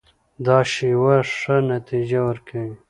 دا 0.45 0.57
شیوه 0.73 1.15
ښه 1.39 1.55
نتیجه 1.71 2.19
ورکوي. 2.29 2.73